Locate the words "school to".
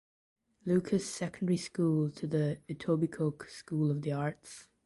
1.57-2.25